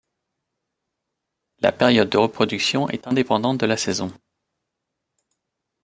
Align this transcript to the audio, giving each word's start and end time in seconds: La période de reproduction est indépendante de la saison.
La 1.59 1.71
période 1.71 2.09
de 2.09 2.17
reproduction 2.17 2.89
est 2.89 3.05
indépendante 3.05 3.59
de 3.59 3.67
la 3.67 3.77
saison. 3.77 4.11